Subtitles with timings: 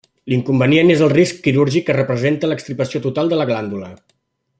[0.33, 3.93] L'inconvenient és el risc quirúrgic que representa l'extirpació total de la glàndula.